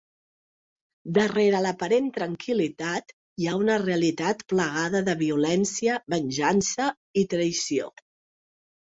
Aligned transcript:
Darrere 1.17 1.59
l’aparent 1.65 2.07
tranquil·litat 2.15 3.15
hi 3.43 3.49
ha 3.49 3.55
una 3.67 3.77
realitat 3.85 4.43
plagada 4.55 5.05
de 5.13 5.19
violència, 5.23 6.03
venjança 6.19 6.93
i 7.25 7.31
traïció. 7.39 7.97